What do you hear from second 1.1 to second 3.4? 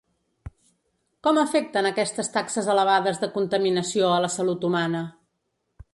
Com afecten aquestes taxes elevades de